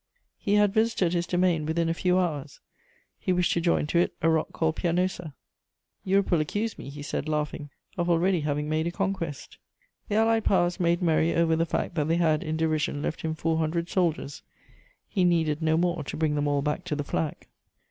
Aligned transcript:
He 0.39 0.55
had 0.55 0.73
visited 0.73 1.13
his 1.13 1.27
domain 1.27 1.63
within 1.67 1.87
a 1.87 1.93
few 1.93 2.17
hours; 2.17 2.59
he 3.19 3.31
wished 3.31 3.53
to 3.53 3.61
join 3.61 3.85
to 3.85 3.99
it 3.99 4.15
a 4.23 4.29
rock 4.29 4.51
called 4.51 4.77
Pianosa. 4.77 5.35
"Europe 6.03 6.31
will 6.31 6.41
accuse 6.41 6.75
me," 6.79 6.89
he 6.89 7.03
said, 7.03 7.29
laughing, 7.29 7.69
"of 7.99 8.09
already 8.09 8.39
having 8.39 8.67
made 8.67 8.87
a 8.87 8.91
conquest." 8.91 9.59
The 10.09 10.15
Allied 10.15 10.43
Powers 10.43 10.79
made 10.79 11.03
merry 11.03 11.35
over 11.35 11.55
the 11.55 11.67
fact 11.67 11.93
that 11.93 12.07
they 12.07 12.17
had 12.17 12.41
in 12.41 12.57
derision 12.57 13.03
left 13.03 13.21
him 13.21 13.35
four 13.35 13.59
hundred 13.59 13.89
soldiers: 13.89 14.41
he 15.07 15.23
needed 15.23 15.61
no 15.61 15.77
more 15.77 16.03
to 16.05 16.17
bring 16.17 16.33
them 16.33 16.47
all 16.47 16.63
back 16.63 16.83
to 16.85 16.95
the 16.95 17.03
flag. 17.03 17.45